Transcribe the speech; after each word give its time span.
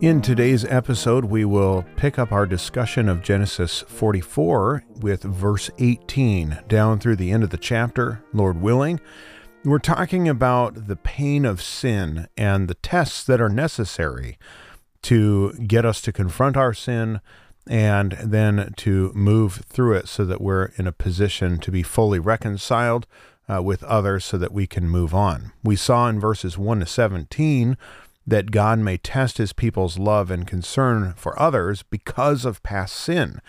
In 0.00 0.22
today's 0.22 0.64
episode, 0.64 1.26
we 1.26 1.44
will 1.44 1.84
pick 1.96 2.18
up 2.18 2.32
our 2.32 2.46
discussion 2.46 3.06
of 3.06 3.22
Genesis 3.22 3.80
44 3.86 4.82
with 4.98 5.24
verse 5.24 5.70
18 5.78 6.60
down 6.66 6.98
through 6.98 7.16
the 7.16 7.30
end 7.30 7.44
of 7.44 7.50
the 7.50 7.58
chapter, 7.58 8.24
Lord 8.32 8.62
willing. 8.62 8.98
We're 9.62 9.78
talking 9.78 10.26
about 10.26 10.86
the 10.86 10.96
pain 10.96 11.44
of 11.44 11.60
sin 11.60 12.28
and 12.34 12.66
the 12.66 12.76
tests 12.76 13.22
that 13.24 13.42
are 13.42 13.50
necessary 13.50 14.38
to 15.02 15.52
get 15.66 15.84
us 15.84 16.00
to 16.00 16.12
confront 16.12 16.56
our 16.56 16.72
sin 16.72 17.20
and 17.66 18.12
then 18.12 18.72
to 18.78 19.12
move 19.14 19.66
through 19.68 19.96
it 19.96 20.08
so 20.08 20.24
that 20.24 20.40
we're 20.40 20.72
in 20.76 20.86
a 20.86 20.92
position 20.92 21.58
to 21.58 21.70
be 21.70 21.82
fully 21.82 22.18
reconciled 22.18 23.06
uh, 23.50 23.62
with 23.62 23.82
others 23.84 24.24
so 24.24 24.38
that 24.38 24.52
we 24.52 24.66
can 24.66 24.88
move 24.88 25.14
on. 25.14 25.52
We 25.62 25.76
saw 25.76 26.08
in 26.08 26.18
verses 26.18 26.56
1 26.56 26.80
to 26.80 26.86
17 26.86 27.76
that 28.26 28.50
God 28.50 28.78
may 28.78 28.96
test 28.96 29.38
his 29.38 29.52
people's 29.52 29.98
love 29.98 30.30
and 30.30 30.46
concern 30.46 31.14
for 31.16 31.38
others 31.40 31.82
because 31.82 32.44
of 32.44 32.62
past 32.62 32.94
sin. 32.96 33.40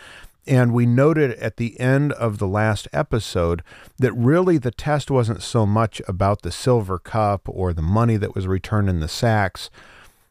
And 0.48 0.74
we 0.74 0.86
noted 0.86 1.34
at 1.34 1.58
the 1.58 1.80
end 1.80 2.14
of 2.14 2.40
the 2.40 2.48
last 2.48 2.88
episode 2.92 3.62
that 4.00 4.14
really 4.14 4.58
the 4.58 4.72
test 4.72 5.12
wasn't 5.12 5.44
so 5.44 5.66
much 5.66 6.02
about 6.08 6.42
the 6.42 6.52
silver 6.52 6.98
cup 6.98 7.48
or 7.48 7.74
the 7.74 7.82
money 7.82 8.18
that 8.18 8.34
was 8.34 8.48
returned 8.48 8.90
in 8.90 9.02
the 9.02 9.08
sacks. 9.08 9.70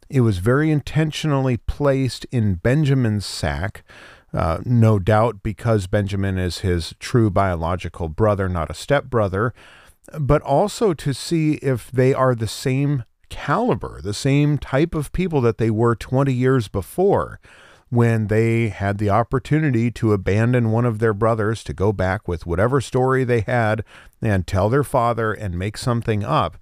It 0.08 0.22
was 0.22 0.38
very 0.38 0.70
intentionally 0.72 1.56
placed 1.56 2.24
in 2.32 2.56
Benjamin's 2.56 3.24
sack, 3.24 3.84
uh, 4.34 4.58
no 4.64 4.98
doubt 4.98 5.44
because 5.44 5.86
Benjamin 5.86 6.38
is 6.38 6.58
his 6.58 6.94
true 6.98 7.30
biological 7.30 8.08
brother, 8.08 8.48
not 8.48 8.70
a 8.70 8.74
stepbrother, 8.74 9.54
but 10.18 10.42
also 10.42 10.92
to 10.92 11.14
see 11.14 11.54
if 11.54 11.90
they 11.92 12.12
are 12.12 12.34
the 12.34 12.48
same 12.48 13.04
caliber, 13.30 14.00
the 14.02 14.14
same 14.14 14.58
type 14.58 14.94
of 14.94 15.12
people 15.12 15.40
that 15.40 15.58
they 15.58 15.70
were 15.70 15.94
20 15.94 16.32
years 16.32 16.68
before 16.68 17.40
when 17.88 18.28
they 18.28 18.68
had 18.68 18.98
the 18.98 19.10
opportunity 19.10 19.90
to 19.90 20.12
abandon 20.12 20.70
one 20.70 20.84
of 20.84 21.00
their 21.00 21.12
brothers 21.12 21.64
to 21.64 21.72
go 21.72 21.92
back 21.92 22.28
with 22.28 22.46
whatever 22.46 22.80
story 22.80 23.24
they 23.24 23.40
had 23.40 23.84
and 24.22 24.46
tell 24.46 24.68
their 24.68 24.84
father 24.84 25.32
and 25.32 25.58
make 25.58 25.76
something 25.76 26.24
up. 26.24 26.56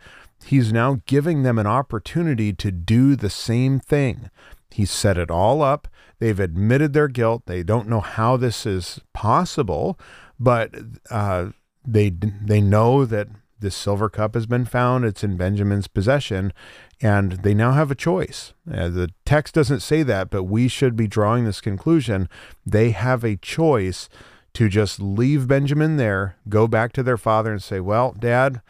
He's 0.44 0.72
now 0.72 1.00
giving 1.06 1.42
them 1.42 1.58
an 1.58 1.66
opportunity 1.66 2.52
to 2.54 2.70
do 2.70 3.14
the 3.14 3.30
same 3.30 3.78
thing. 3.78 4.30
He's 4.70 4.90
set 4.90 5.18
it 5.18 5.30
all 5.30 5.62
up. 5.62 5.88
They've 6.18 6.40
admitted 6.40 6.92
their 6.92 7.08
guilt. 7.08 7.42
They 7.46 7.62
don't 7.62 7.88
know 7.88 8.00
how 8.00 8.36
this 8.36 8.64
is 8.64 9.00
possible, 9.12 9.98
but 10.38 10.74
uh, 11.10 11.50
they 11.86 12.10
they 12.10 12.60
know 12.60 13.04
that 13.04 13.28
this 13.60 13.76
silver 13.76 14.08
cup 14.08 14.34
has 14.34 14.46
been 14.46 14.64
found. 14.64 15.04
It's 15.04 15.24
in 15.24 15.36
Benjamin's 15.36 15.88
possession, 15.88 16.52
and 17.00 17.32
they 17.32 17.54
now 17.54 17.72
have 17.72 17.90
a 17.90 17.96
choice. 17.96 18.52
Uh, 18.70 18.88
the 18.88 19.10
text 19.24 19.54
doesn't 19.54 19.80
say 19.80 20.02
that, 20.02 20.30
but 20.30 20.44
we 20.44 20.68
should 20.68 20.96
be 20.96 21.06
drawing 21.06 21.44
this 21.44 21.60
conclusion. 21.60 22.28
They 22.64 22.90
have 22.90 23.24
a 23.24 23.36
choice 23.36 24.08
to 24.54 24.68
just 24.68 25.00
leave 25.00 25.46
Benjamin 25.46 25.96
there, 25.96 26.36
go 26.48 26.66
back 26.66 26.92
to 26.94 27.02
their 27.02 27.16
father, 27.16 27.52
and 27.52 27.62
say, 27.62 27.80
Well, 27.80 28.14
dad, 28.18 28.60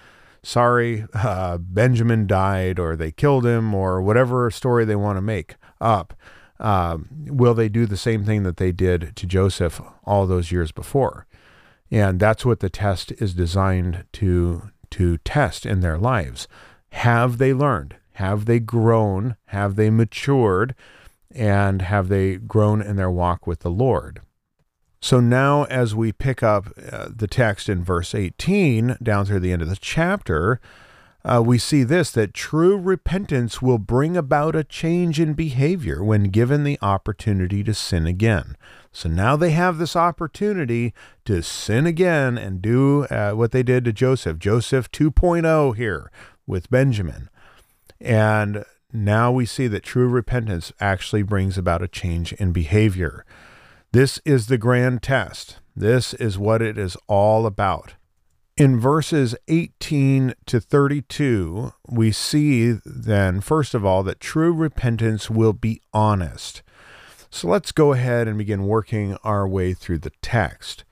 sorry, 0.43 1.07
uh, 1.15 1.59
Benjamin 1.59 2.27
died, 2.27 2.79
or 2.79 2.97
they 2.97 3.11
killed 3.11 3.47
him, 3.47 3.75
or 3.75 4.03
whatever 4.03 4.51
story 4.51 4.85
they 4.85 4.97
want 4.97 5.17
to 5.17 5.23
make 5.23 5.57
up. 5.81 6.15
Uh, 6.61 6.99
will 7.27 7.55
they 7.55 7.69
do 7.69 7.87
the 7.87 7.97
same 7.97 8.25
thing 8.25 8.43
that 8.43 8.57
they 8.57 8.73
did 8.73 9.15
to 9.17 9.27
Joseph 9.27 9.81
all 10.05 10.27
those 10.27 10.51
years 10.51 10.73
before? 10.73 11.27
And 11.91 12.21
that's 12.21 12.45
what 12.45 12.61
the 12.61 12.69
test 12.69 13.13
is 13.13 13.33
designed 13.33 14.05
to 14.15 14.71
to 14.91 15.19
test 15.19 15.67
in 15.67 15.81
their 15.81 15.99
lives. 15.99 16.49
Have 16.91 17.39
they 17.39 17.53
learned? 17.53 17.97
Have 18.15 18.47
they 18.47 18.61
grown? 18.61 19.37
Have 19.47 19.77
they 19.77 19.91
matured? 19.91 20.75
And 21.31 21.83
have 21.83 22.09
they 22.09 22.37
grown 22.37 22.83
in 22.83 22.97
their 22.97 23.11
walk 23.11 23.47
with 23.47 23.61
the 23.61 23.71
Lord? 23.71 24.21
So 25.01 25.21
now, 25.21 25.65
as 25.65 25.95
we 25.95 26.11
pick 26.11 26.43
up 26.43 26.73
uh, 26.91 27.09
the 27.15 27.29
text 27.29 27.69
in 27.69 27.85
verse 27.85 28.15
18 28.15 28.97
down 29.03 29.27
through 29.27 29.41
the 29.41 29.53
end 29.53 29.63
of 29.63 29.69
the 29.69 29.77
chapter, 29.77 30.61
uh, 31.29 31.43
we 31.43 31.59
see 31.59 31.83
this 31.83 32.11
that 32.13 32.33
true 32.33 32.79
repentance 32.79 33.61
will 33.61 33.79
bring 33.79 34.17
about 34.17 34.57
a 34.57 34.65
change 34.65 35.21
in 35.21 35.35
behavior 35.35 36.03
when 36.03 36.25
given 36.25 36.65
the 36.65 36.79
opportunity 36.81 37.63
to 37.63 37.75
sin 37.75 38.07
again. 38.07 38.57
So 38.93 39.09
now 39.09 39.37
they 39.37 39.51
have 39.51 39.79
this 39.79 39.95
opportunity 39.95 40.95
to 41.27 41.43
sin 41.43 41.87
again 41.87 42.39
and 42.39 42.63
do 42.63 43.05
uh, 43.05 43.33
what 43.33 43.53
they 43.53 43.63
did 43.63 43.85
to 43.85 43.93
Joseph. 43.93 44.39
Joseph 44.39 44.91
2.0 44.91 45.77
here 45.77 46.11
with 46.47 46.71
Benjamin. 46.71 47.29
And 48.01 48.65
now 48.93 49.31
we 49.31 49.45
see 49.45 49.67
that 49.67 49.83
true 49.83 50.09
repentance 50.09 50.73
actually 50.81 51.23
brings 51.23 51.59
about 51.59 51.83
a 51.83 51.89
change 51.89 52.33
in 52.35 52.53
behavior. 52.53 53.27
This 53.93 54.19
is 54.25 54.47
the 54.47 54.59
grand 54.59 55.03
test. 55.03 55.59
This 55.77 56.15
is 56.15 56.39
what 56.39 56.63
it 56.63 56.79
is 56.79 56.97
all 57.07 57.45
about. 57.45 57.95
In 58.59 58.81
verses 58.81 59.37
18 59.47 60.35
to 60.47 60.61
32, 60.61 61.75
we 61.87 62.11
see 62.11 62.73
then, 62.85 63.41
first 63.41 63.73
of 63.73 63.85
all, 63.85 64.03
that 64.03 64.19
true 64.19 64.53
repentance 64.53 65.31
will 65.31 65.53
be 65.53 65.81
honest. 65.93 66.65
So 67.31 67.47
let's 67.47 67.71
go 67.71 67.93
ahead 67.93 68.27
and 68.27 68.37
begin 68.37 68.67
working 68.67 69.17
our 69.23 69.47
way 69.47 69.75
through 69.75 69.99
the 69.99 70.11
text. 70.23 70.83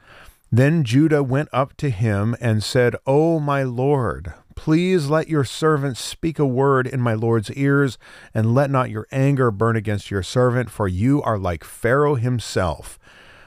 Then 0.53 0.85
Judah 0.85 1.25
went 1.25 1.49
up 1.53 1.77
to 1.79 1.91
him 1.91 2.37
and 2.41 2.63
said, 2.63 2.95
O 3.05 3.41
my 3.41 3.65
Lord, 3.65 4.33
please 4.55 5.09
let 5.09 5.29
your 5.29 5.43
servant 5.43 5.97
speak 5.97 6.39
a 6.39 6.47
word 6.47 6.87
in 6.87 7.01
my 7.01 7.15
Lord's 7.15 7.51
ears, 7.51 7.99
and 8.33 8.55
let 8.55 8.71
not 8.71 8.91
your 8.91 9.09
anger 9.11 9.51
burn 9.51 9.75
against 9.75 10.09
your 10.09 10.23
servant, 10.23 10.71
for 10.71 10.87
you 10.87 11.21
are 11.23 11.37
like 11.37 11.65
Pharaoh 11.65 12.15
himself. 12.15 12.97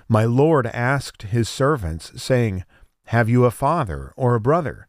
My 0.10 0.26
Lord 0.26 0.68
asked 0.68 1.22
his 1.22 1.48
servants, 1.48 2.22
saying, 2.22 2.66
have 3.10 3.28
you 3.28 3.44
a 3.44 3.50
father 3.50 4.14
or 4.16 4.36
a 4.36 4.40
brother? 4.40 4.88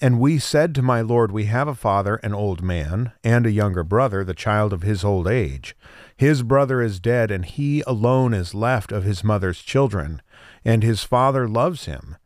And 0.00 0.18
we 0.18 0.40
said 0.40 0.74
to 0.74 0.82
my 0.82 1.00
Lord, 1.00 1.30
We 1.30 1.44
have 1.44 1.68
a 1.68 1.76
father, 1.76 2.16
an 2.16 2.34
old 2.34 2.60
man, 2.60 3.12
and 3.22 3.46
a 3.46 3.52
younger 3.52 3.84
brother, 3.84 4.24
the 4.24 4.34
child 4.34 4.72
of 4.72 4.82
his 4.82 5.04
old 5.04 5.28
age. 5.28 5.76
His 6.16 6.42
brother 6.42 6.82
is 6.82 6.98
dead, 6.98 7.30
and 7.30 7.44
he 7.44 7.84
alone 7.86 8.34
is 8.34 8.52
left 8.52 8.90
of 8.90 9.04
his 9.04 9.22
mother's 9.22 9.62
children, 9.62 10.22
and 10.64 10.82
his 10.82 11.04
father 11.04 11.46
loves 11.46 11.84
him. 11.84 12.16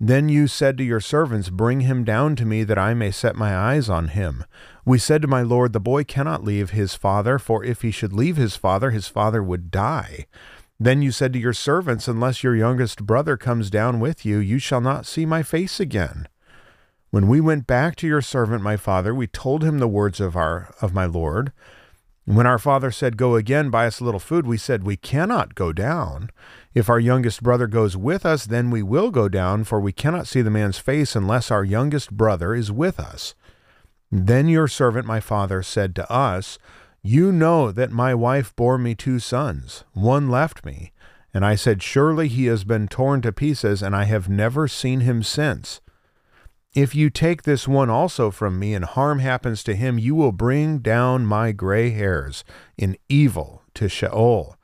Then 0.00 0.30
you 0.30 0.46
said 0.46 0.78
to 0.78 0.84
your 0.84 1.00
servants, 1.00 1.50
Bring 1.50 1.80
him 1.80 2.02
down 2.02 2.34
to 2.36 2.46
me, 2.46 2.64
that 2.64 2.78
I 2.78 2.94
may 2.94 3.10
set 3.10 3.36
my 3.36 3.54
eyes 3.54 3.90
on 3.90 4.08
him. 4.08 4.46
We 4.86 4.96
said 4.96 5.20
to 5.20 5.28
my 5.28 5.42
Lord, 5.42 5.74
The 5.74 5.80
boy 5.80 6.04
cannot 6.04 6.44
leave 6.44 6.70
his 6.70 6.94
father, 6.94 7.38
for 7.38 7.62
if 7.62 7.82
he 7.82 7.90
should 7.90 8.14
leave 8.14 8.38
his 8.38 8.56
father, 8.56 8.90
his 8.90 9.06
father 9.06 9.42
would 9.42 9.70
die. 9.70 10.24
Then 10.80 11.02
you 11.02 11.10
said 11.10 11.32
to 11.32 11.38
your 11.38 11.52
servants, 11.52 12.06
Unless 12.06 12.44
your 12.44 12.54
youngest 12.54 13.04
brother 13.04 13.36
comes 13.36 13.70
down 13.70 13.98
with 13.98 14.24
you, 14.24 14.38
you 14.38 14.58
shall 14.58 14.80
not 14.80 15.06
see 15.06 15.26
my 15.26 15.42
face 15.42 15.80
again. 15.80 16.28
When 17.10 17.26
we 17.26 17.40
went 17.40 17.66
back 17.66 17.96
to 17.96 18.06
your 18.06 18.20
servant 18.20 18.62
my 18.62 18.76
father, 18.76 19.14
we 19.14 19.26
told 19.26 19.64
him 19.64 19.78
the 19.78 19.88
words 19.88 20.20
of 20.20 20.36
our 20.36 20.74
of 20.80 20.92
my 20.92 21.06
lord. 21.06 21.52
When 22.26 22.46
our 22.46 22.58
father 22.58 22.90
said, 22.90 23.16
Go 23.16 23.36
again, 23.36 23.70
buy 23.70 23.86
us 23.86 24.00
a 24.00 24.04
little 24.04 24.20
food, 24.20 24.46
we 24.46 24.58
said, 24.58 24.84
We 24.84 24.98
cannot 24.98 25.54
go 25.54 25.72
down. 25.72 26.28
If 26.74 26.90
our 26.90 27.00
youngest 27.00 27.42
brother 27.42 27.66
goes 27.66 27.96
with 27.96 28.26
us, 28.26 28.44
then 28.44 28.70
we 28.70 28.82
will 28.82 29.10
go 29.10 29.30
down, 29.30 29.64
for 29.64 29.80
we 29.80 29.92
cannot 29.92 30.26
see 30.26 30.42
the 30.42 30.50
man's 30.50 30.78
face 30.78 31.16
unless 31.16 31.50
our 31.50 31.64
youngest 31.64 32.12
brother 32.12 32.54
is 32.54 32.70
with 32.70 33.00
us. 33.00 33.34
Then 34.12 34.46
your 34.46 34.68
servant 34.68 35.06
my 35.06 35.20
father 35.20 35.62
said 35.62 35.94
to 35.96 36.12
us, 36.12 36.58
you 37.02 37.30
know 37.30 37.70
that 37.70 37.90
my 37.90 38.14
wife 38.14 38.54
bore 38.56 38.78
me 38.78 38.94
two 38.94 39.18
sons. 39.18 39.84
One 39.92 40.28
left 40.28 40.64
me. 40.64 40.92
And 41.32 41.44
I 41.44 41.54
said, 41.54 41.82
Surely 41.82 42.28
he 42.28 42.46
has 42.46 42.64
been 42.64 42.88
torn 42.88 43.20
to 43.22 43.32
pieces, 43.32 43.82
and 43.82 43.94
I 43.94 44.04
have 44.04 44.28
never 44.28 44.66
seen 44.66 45.00
him 45.00 45.22
since. 45.22 45.80
If 46.74 46.94
you 46.94 47.10
take 47.10 47.42
this 47.42 47.68
one 47.68 47.90
also 47.90 48.30
from 48.30 48.58
me, 48.58 48.74
and 48.74 48.84
harm 48.84 49.20
happens 49.20 49.62
to 49.64 49.76
him, 49.76 49.98
you 49.98 50.14
will 50.14 50.32
bring 50.32 50.78
down 50.78 51.26
my 51.26 51.52
gray 51.52 51.90
hairs 51.90 52.44
in 52.76 52.96
evil 53.08 53.62
to 53.74 53.88
Sheol. 53.88 54.56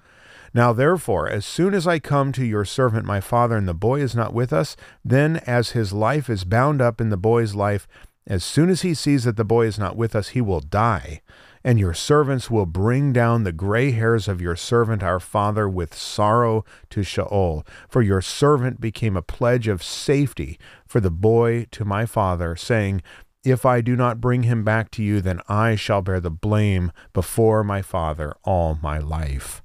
Now 0.52 0.72
therefore, 0.72 1.28
as 1.28 1.44
soon 1.44 1.74
as 1.74 1.86
I 1.86 1.98
come 1.98 2.32
to 2.32 2.44
your 2.44 2.64
servant 2.64 3.04
my 3.04 3.20
father, 3.20 3.56
and 3.56 3.68
the 3.68 3.74
boy 3.74 4.00
is 4.00 4.14
not 4.14 4.32
with 4.32 4.52
us, 4.52 4.76
then 5.04 5.38
as 5.46 5.70
his 5.70 5.92
life 5.92 6.30
is 6.30 6.44
bound 6.44 6.80
up 6.80 7.00
in 7.00 7.10
the 7.10 7.16
boy's 7.16 7.54
life, 7.54 7.88
as 8.26 8.42
soon 8.44 8.70
as 8.70 8.82
he 8.82 8.94
sees 8.94 9.24
that 9.24 9.36
the 9.36 9.44
boy 9.44 9.66
is 9.66 9.78
not 9.78 9.96
with 9.96 10.14
us, 10.14 10.28
he 10.28 10.40
will 10.40 10.60
die 10.60 11.20
and 11.64 11.80
your 11.80 11.94
servants 11.94 12.50
will 12.50 12.66
bring 12.66 13.12
down 13.12 13.42
the 13.42 13.52
gray 13.52 13.92
hairs 13.92 14.28
of 14.28 14.42
your 14.42 14.54
servant 14.54 15.02
our 15.02 15.18
father 15.18 15.66
with 15.66 15.94
sorrow 15.94 16.64
to 16.90 17.02
Sheol. 17.02 17.64
For 17.88 18.02
your 18.02 18.20
servant 18.20 18.80
became 18.80 19.16
a 19.16 19.22
pledge 19.22 19.66
of 19.66 19.82
safety 19.82 20.58
for 20.86 21.00
the 21.00 21.10
boy 21.10 21.66
to 21.70 21.84
my 21.86 22.04
father, 22.04 22.54
saying, 22.54 23.02
If 23.42 23.64
I 23.64 23.80
do 23.80 23.96
not 23.96 24.20
bring 24.20 24.42
him 24.42 24.62
back 24.62 24.90
to 24.92 25.02
you, 25.02 25.22
then 25.22 25.40
I 25.48 25.74
shall 25.74 26.02
bear 26.02 26.20
the 26.20 26.30
blame 26.30 26.92
before 27.14 27.64
my 27.64 27.80
father 27.80 28.34
all 28.44 28.78
my 28.82 28.98
life. 28.98 29.62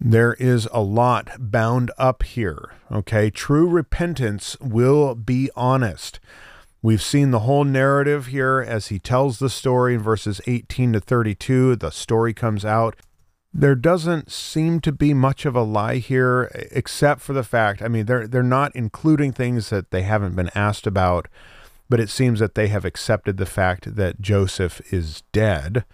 There 0.00 0.34
is 0.34 0.68
a 0.72 0.82
lot 0.82 1.30
bound 1.38 1.90
up 1.96 2.22
here. 2.22 2.72
Okay. 2.92 3.30
True 3.30 3.68
repentance 3.68 4.56
will 4.60 5.14
be 5.14 5.48
honest. 5.56 6.20
We've 6.86 7.02
seen 7.02 7.32
the 7.32 7.40
whole 7.40 7.64
narrative 7.64 8.26
here 8.26 8.64
as 8.64 8.86
he 8.86 9.00
tells 9.00 9.40
the 9.40 9.50
story 9.50 9.94
in 9.96 10.00
verses 10.00 10.40
18 10.46 10.92
to 10.92 11.00
32. 11.00 11.74
The 11.74 11.90
story 11.90 12.32
comes 12.32 12.64
out. 12.64 12.94
There 13.52 13.74
doesn't 13.74 14.30
seem 14.30 14.78
to 14.82 14.92
be 14.92 15.12
much 15.12 15.44
of 15.44 15.56
a 15.56 15.64
lie 15.64 15.96
here, 15.96 16.48
except 16.70 17.22
for 17.22 17.32
the 17.32 17.42
fact, 17.42 17.82
I 17.82 17.88
mean, 17.88 18.06
they're, 18.06 18.28
they're 18.28 18.44
not 18.44 18.70
including 18.76 19.32
things 19.32 19.68
that 19.70 19.90
they 19.90 20.02
haven't 20.02 20.36
been 20.36 20.52
asked 20.54 20.86
about, 20.86 21.26
but 21.88 21.98
it 21.98 22.08
seems 22.08 22.38
that 22.38 22.54
they 22.54 22.68
have 22.68 22.84
accepted 22.84 23.36
the 23.36 23.46
fact 23.46 23.96
that 23.96 24.20
Joseph 24.20 24.80
is 24.92 25.24
dead. 25.32 25.84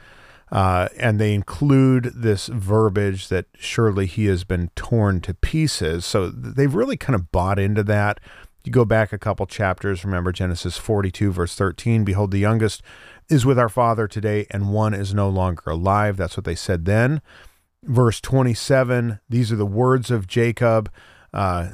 Uh, 0.50 0.90
and 0.98 1.18
they 1.18 1.32
include 1.32 2.12
this 2.14 2.48
verbiage 2.48 3.28
that 3.28 3.46
surely 3.54 4.04
he 4.04 4.26
has 4.26 4.44
been 4.44 4.68
torn 4.76 5.22
to 5.22 5.32
pieces. 5.32 6.04
So 6.04 6.28
they've 6.28 6.74
really 6.74 6.98
kind 6.98 7.14
of 7.14 7.32
bought 7.32 7.58
into 7.58 7.82
that. 7.84 8.20
You 8.64 8.72
go 8.72 8.84
back 8.84 9.12
a 9.12 9.18
couple 9.18 9.46
chapters, 9.46 10.04
remember 10.04 10.32
Genesis 10.32 10.76
42, 10.78 11.32
verse 11.32 11.54
13 11.54 12.04
Behold, 12.04 12.30
the 12.30 12.38
youngest 12.38 12.82
is 13.28 13.44
with 13.44 13.58
our 13.58 13.68
father 13.68 14.06
today, 14.06 14.46
and 14.50 14.72
one 14.72 14.94
is 14.94 15.14
no 15.14 15.28
longer 15.28 15.70
alive. 15.70 16.16
That's 16.16 16.36
what 16.36 16.44
they 16.44 16.54
said 16.54 16.84
then. 16.84 17.20
Verse 17.82 18.20
27 18.20 19.20
These 19.28 19.52
are 19.52 19.56
the 19.56 19.66
words 19.66 20.10
of 20.10 20.26
Jacob. 20.26 20.90
Uh, 21.32 21.70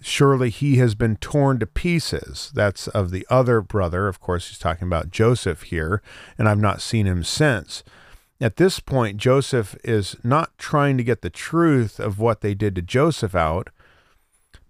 Surely 0.00 0.48
he 0.48 0.76
has 0.78 0.94
been 0.94 1.16
torn 1.16 1.58
to 1.58 1.66
pieces. 1.66 2.50
That's 2.54 2.88
of 2.88 3.10
the 3.10 3.26
other 3.28 3.60
brother. 3.60 4.08
Of 4.08 4.20
course, 4.20 4.48
he's 4.48 4.58
talking 4.58 4.88
about 4.88 5.10
Joseph 5.10 5.64
here, 5.64 6.02
and 6.38 6.48
I've 6.48 6.58
not 6.58 6.80
seen 6.80 7.06
him 7.06 7.22
since. 7.22 7.84
At 8.40 8.56
this 8.56 8.80
point, 8.80 9.18
Joseph 9.18 9.76
is 9.84 10.16
not 10.24 10.56
trying 10.56 10.96
to 10.96 11.04
get 11.04 11.20
the 11.20 11.30
truth 11.30 12.00
of 12.00 12.18
what 12.18 12.40
they 12.40 12.54
did 12.54 12.74
to 12.76 12.82
Joseph 12.82 13.34
out 13.34 13.68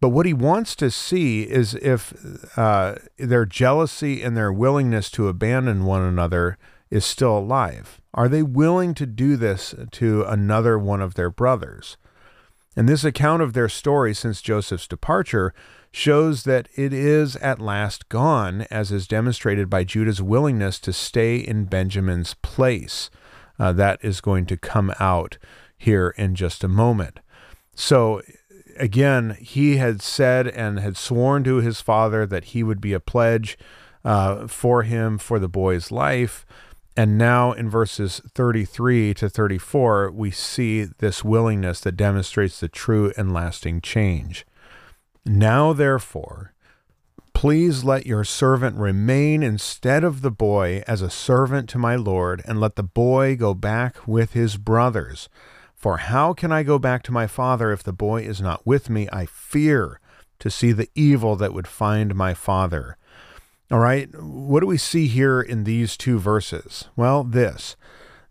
but 0.02 0.08
what 0.08 0.26
he 0.26 0.34
wants 0.34 0.74
to 0.74 0.90
see 0.90 1.44
is 1.44 1.74
if 1.76 2.12
uh, 2.58 2.96
their 3.18 3.46
jealousy 3.46 4.20
and 4.20 4.36
their 4.36 4.52
willingness 4.52 5.08
to 5.12 5.28
abandon 5.28 5.84
one 5.84 6.02
another 6.02 6.58
is 6.90 7.04
still 7.04 7.38
alive. 7.38 8.00
Are 8.12 8.28
they 8.28 8.42
willing 8.42 8.94
to 8.94 9.06
do 9.06 9.36
this 9.36 9.76
to 9.92 10.24
another 10.24 10.76
one 10.76 11.00
of 11.00 11.14
their 11.14 11.30
brothers? 11.30 11.96
And 12.74 12.88
this 12.88 13.04
account 13.04 13.42
of 13.42 13.52
their 13.52 13.68
story 13.68 14.12
since 14.12 14.42
Joseph's 14.42 14.88
departure 14.88 15.54
shows 15.92 16.42
that 16.42 16.68
it 16.74 16.92
is 16.92 17.36
at 17.36 17.60
last 17.60 18.08
gone, 18.08 18.62
as 18.72 18.90
is 18.90 19.06
demonstrated 19.06 19.70
by 19.70 19.84
Judah's 19.84 20.20
willingness 20.20 20.80
to 20.80 20.92
stay 20.92 21.36
in 21.36 21.66
Benjamin's 21.66 22.34
place. 22.42 23.08
Uh, 23.56 23.70
that 23.74 24.00
is 24.02 24.20
going 24.20 24.46
to 24.46 24.56
come 24.56 24.92
out 24.98 25.38
here 25.78 26.12
in 26.18 26.34
just 26.34 26.64
a 26.64 26.68
moment. 26.68 27.20
So 27.74 28.20
again, 28.76 29.36
he 29.40 29.76
had 29.76 30.02
said 30.02 30.48
and 30.48 30.78
had 30.78 30.96
sworn 30.96 31.44
to 31.44 31.56
his 31.56 31.80
father 31.80 32.26
that 32.26 32.46
he 32.46 32.62
would 32.62 32.80
be 32.80 32.92
a 32.92 33.00
pledge 33.00 33.58
uh, 34.04 34.46
for 34.46 34.82
him 34.82 35.18
for 35.18 35.38
the 35.38 35.48
boy's 35.48 35.90
life. 35.90 36.44
And 36.96 37.16
now 37.16 37.52
in 37.52 37.70
verses 37.70 38.20
33 38.34 39.14
to 39.14 39.30
34, 39.30 40.10
we 40.10 40.30
see 40.30 40.84
this 40.84 41.24
willingness 41.24 41.80
that 41.80 41.96
demonstrates 41.96 42.60
the 42.60 42.68
true 42.68 43.12
and 43.16 43.32
lasting 43.32 43.80
change. 43.80 44.44
Now, 45.24 45.72
therefore, 45.72 46.52
please 47.32 47.82
let 47.82 48.06
your 48.06 48.24
servant 48.24 48.76
remain 48.76 49.42
instead 49.42 50.04
of 50.04 50.20
the 50.20 50.30
boy 50.30 50.82
as 50.86 51.00
a 51.00 51.08
servant 51.08 51.68
to 51.70 51.78
my 51.78 51.96
Lord, 51.96 52.42
and 52.44 52.60
let 52.60 52.76
the 52.76 52.82
boy 52.82 53.36
go 53.36 53.54
back 53.54 54.06
with 54.06 54.32
his 54.34 54.56
brothers 54.56 55.28
for 55.82 55.96
how 55.96 56.32
can 56.32 56.52
I 56.52 56.62
go 56.62 56.78
back 56.78 57.02
to 57.02 57.12
my 57.12 57.26
father 57.26 57.72
if 57.72 57.82
the 57.82 57.92
boy 57.92 58.22
is 58.22 58.40
not 58.40 58.64
with 58.64 58.88
me? 58.88 59.08
I 59.12 59.26
fear 59.26 59.98
to 60.38 60.48
see 60.48 60.70
the 60.70 60.88
evil 60.94 61.34
that 61.34 61.52
would 61.52 61.66
find 61.66 62.14
my 62.14 62.34
father. 62.34 62.96
All 63.68 63.80
right, 63.80 64.08
what 64.14 64.60
do 64.60 64.68
we 64.68 64.78
see 64.78 65.08
here 65.08 65.40
in 65.40 65.64
these 65.64 65.96
two 65.96 66.20
verses? 66.20 66.88
Well, 66.94 67.24
this 67.24 67.74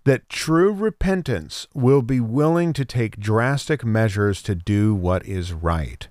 that 0.05 0.29
true 0.29 0.71
repentance 0.71 1.67
will 1.73 2.01
be 2.01 2.21
willing 2.21 2.71
to 2.73 2.85
take 2.85 3.19
drastic 3.19 3.83
measures 3.83 4.41
to 4.43 4.55
do 4.55 4.95
what 4.95 5.25
is 5.25 5.51
right. 5.51 6.07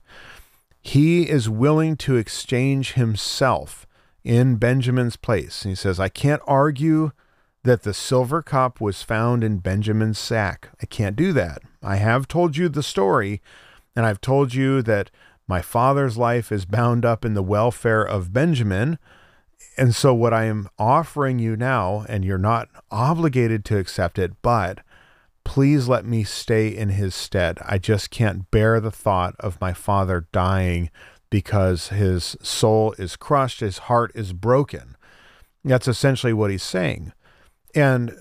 He 0.82 1.28
is 1.28 1.48
willing 1.48 1.96
to 1.96 2.16
exchange 2.16 2.92
himself 2.92 3.86
in 4.22 4.56
Benjamin's 4.56 5.16
place. 5.16 5.62
He 5.62 5.74
says, 5.74 5.98
I 5.98 6.08
can't 6.10 6.42
argue 6.46 7.12
that 7.62 7.82
the 7.82 7.94
silver 7.94 8.42
cup 8.42 8.80
was 8.80 9.02
found 9.02 9.44
in 9.44 9.58
Benjamin's 9.58 10.18
sack. 10.18 10.70
I 10.82 10.86
can't 10.86 11.16
do 11.16 11.32
that. 11.34 11.62
I 11.82 11.96
have 11.96 12.26
told 12.26 12.56
you 12.56 12.68
the 12.68 12.82
story, 12.82 13.42
and 13.94 14.06
I've 14.06 14.20
told 14.20 14.54
you 14.54 14.82
that 14.82 15.10
my 15.46 15.60
father's 15.60 16.16
life 16.16 16.50
is 16.52 16.64
bound 16.64 17.04
up 17.04 17.24
in 17.24 17.34
the 17.34 17.42
welfare 17.42 18.02
of 18.02 18.32
Benjamin. 18.32 18.98
And 19.76 19.94
so, 19.94 20.14
what 20.14 20.32
I 20.32 20.44
am 20.44 20.68
offering 20.78 21.38
you 21.38 21.56
now, 21.56 22.06
and 22.08 22.24
you're 22.24 22.38
not 22.38 22.68
obligated 22.90 23.64
to 23.66 23.78
accept 23.78 24.18
it, 24.18 24.32
but 24.42 24.80
please 25.44 25.88
let 25.88 26.04
me 26.04 26.22
stay 26.24 26.68
in 26.68 26.90
his 26.90 27.14
stead. 27.14 27.58
I 27.66 27.78
just 27.78 28.10
can't 28.10 28.50
bear 28.50 28.80
the 28.80 28.90
thought 28.90 29.34
of 29.40 29.60
my 29.60 29.72
father 29.72 30.28
dying 30.32 30.90
because 31.30 31.88
his 31.88 32.36
soul 32.42 32.94
is 32.98 33.16
crushed, 33.16 33.60
his 33.60 33.78
heart 33.78 34.12
is 34.14 34.32
broken. 34.32 34.96
That's 35.64 35.88
essentially 35.88 36.32
what 36.32 36.50
he's 36.50 36.62
saying. 36.62 37.12
And 37.74 38.16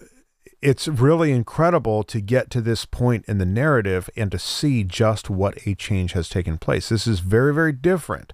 it's 0.62 0.88
really 0.88 1.31
incredible 1.31 2.04
to 2.04 2.19
get 2.19 2.50
to 2.51 2.62
this 2.62 2.86
point 2.86 3.25
in 3.28 3.38
the 3.38 3.46
narrative 3.46 4.10
and 4.16 4.31
to 4.31 4.40
see 4.40 4.84
just 4.84 5.30
what 5.30 5.66
a 5.66 5.75
change 5.75 6.13
has 6.13 6.28
taken 6.28 6.57
place. 6.57 6.90
This 6.90 7.07
is 7.07 7.19
very, 7.19 7.54
very 7.54 7.72
different 7.72 8.34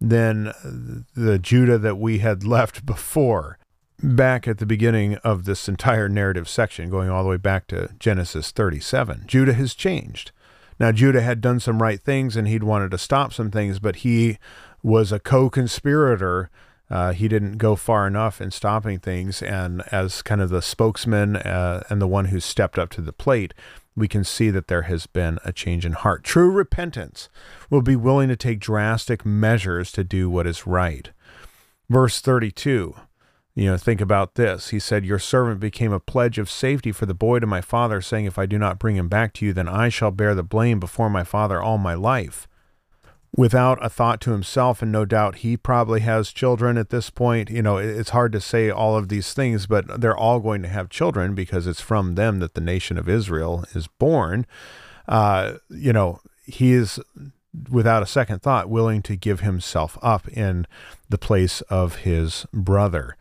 than 0.00 0.52
the 1.14 1.38
Judah 1.38 1.78
that 1.78 1.98
we 1.98 2.18
had 2.18 2.44
left 2.44 2.86
before. 2.86 3.58
Back 4.00 4.46
at 4.46 4.58
the 4.58 4.66
beginning 4.66 5.16
of 5.16 5.44
this 5.44 5.68
entire 5.68 6.08
narrative 6.08 6.48
section, 6.48 6.88
going 6.88 7.10
all 7.10 7.24
the 7.24 7.30
way 7.30 7.36
back 7.36 7.66
to 7.66 7.90
Genesis 7.98 8.52
37, 8.52 9.24
Judah 9.26 9.54
has 9.54 9.74
changed. 9.74 10.30
Now, 10.78 10.92
Judah 10.92 11.20
had 11.20 11.40
done 11.40 11.58
some 11.58 11.82
right 11.82 12.00
things 12.00 12.36
and 12.36 12.46
he'd 12.46 12.62
wanted 12.62 12.92
to 12.92 12.98
stop 12.98 13.32
some 13.32 13.50
things, 13.50 13.80
but 13.80 13.96
he 13.96 14.38
was 14.84 15.10
a 15.10 15.18
co 15.18 15.50
conspirator 15.50 16.48
uh, 16.90 17.12
he 17.12 17.28
didn't 17.28 17.58
go 17.58 17.76
far 17.76 18.06
enough 18.06 18.40
in 18.40 18.50
stopping 18.50 18.98
things. 18.98 19.42
And 19.42 19.82
as 19.92 20.22
kind 20.22 20.40
of 20.40 20.50
the 20.50 20.62
spokesman 20.62 21.36
uh, 21.36 21.84
and 21.90 22.00
the 22.00 22.06
one 22.06 22.26
who 22.26 22.40
stepped 22.40 22.78
up 22.78 22.90
to 22.90 23.00
the 23.00 23.12
plate, 23.12 23.52
we 23.94 24.08
can 24.08 24.24
see 24.24 24.50
that 24.50 24.68
there 24.68 24.82
has 24.82 25.06
been 25.06 25.38
a 25.44 25.52
change 25.52 25.84
in 25.84 25.92
heart. 25.92 26.24
True 26.24 26.50
repentance 26.50 27.28
will 27.68 27.82
be 27.82 27.96
willing 27.96 28.28
to 28.28 28.36
take 28.36 28.60
drastic 28.60 29.26
measures 29.26 29.92
to 29.92 30.04
do 30.04 30.30
what 30.30 30.46
is 30.46 30.66
right. 30.66 31.10
Verse 31.90 32.20
32. 32.20 32.94
You 33.54 33.64
know, 33.64 33.76
think 33.76 34.00
about 34.00 34.36
this. 34.36 34.68
He 34.68 34.78
said, 34.78 35.04
Your 35.04 35.18
servant 35.18 35.58
became 35.58 35.92
a 35.92 35.98
pledge 35.98 36.38
of 36.38 36.48
safety 36.48 36.92
for 36.92 37.06
the 37.06 37.14
boy 37.14 37.40
to 37.40 37.46
my 37.46 37.60
father, 37.60 38.00
saying, 38.00 38.24
If 38.24 38.38
I 38.38 38.46
do 38.46 38.56
not 38.56 38.78
bring 38.78 38.94
him 38.94 39.08
back 39.08 39.32
to 39.34 39.46
you, 39.46 39.52
then 39.52 39.66
I 39.66 39.88
shall 39.88 40.12
bear 40.12 40.36
the 40.36 40.44
blame 40.44 40.78
before 40.78 41.10
my 41.10 41.24
father 41.24 41.60
all 41.60 41.76
my 41.76 41.94
life 41.94 42.46
without 43.36 43.84
a 43.84 43.88
thought 43.88 44.20
to 44.22 44.32
himself 44.32 44.82
and 44.82 44.90
no 44.90 45.04
doubt 45.04 45.36
he 45.36 45.56
probably 45.56 46.00
has 46.00 46.32
children 46.32 46.76
at 46.78 46.90
this 46.90 47.10
point. 47.10 47.50
You 47.50 47.62
know 47.62 47.76
it's 47.76 48.10
hard 48.10 48.32
to 48.32 48.40
say 48.40 48.70
all 48.70 48.96
of 48.96 49.08
these 49.08 49.34
things 49.34 49.66
but 49.66 50.00
they're 50.00 50.16
all 50.16 50.40
going 50.40 50.62
to 50.62 50.68
have 50.68 50.88
children 50.88 51.34
because 51.34 51.66
it's 51.66 51.80
from 51.80 52.14
them 52.14 52.40
that 52.40 52.54
the 52.54 52.60
nation 52.60 52.98
of 52.98 53.08
israel 53.08 53.64
is 53.74 53.86
born. 53.86 54.46
Uh, 55.06 55.54
you 55.68 55.92
know 55.92 56.20
he 56.44 56.72
is 56.72 56.98
without 57.70 58.02
a 58.02 58.06
second 58.06 58.42
thought 58.42 58.68
willing 58.68 59.02
to 59.02 59.16
give 59.16 59.40
himself 59.40 59.98
up 60.02 60.28
in 60.28 60.66
the 61.08 61.18
place 61.18 61.60
of 61.62 61.96
his 61.96 62.46
brother. 62.52 63.16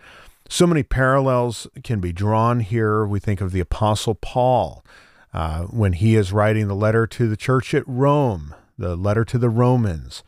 So 0.50 0.66
many 0.66 0.84
parallels 0.84 1.68
can 1.84 2.00
be 2.00 2.14
drawn 2.14 2.62
here. 2.62 3.06
We 3.06 3.20
think 3.20 3.42
of 3.42 3.52
the 3.52 3.60
apostle 3.60 4.16
paul 4.16 4.86
uh, 5.34 5.64
when 5.64 5.94
he 5.94 6.16
is 6.16 6.32
writing 6.32 6.68
the 6.68 6.76
letter 6.76 7.06
to 7.06 7.28
the 7.28 7.38
church 7.38 7.74
at 7.74 7.84
rome 7.86 8.56
the 8.78 8.96
letter 8.96 9.26
to 9.26 9.38
the 9.38 9.50
Romans, 9.50 10.24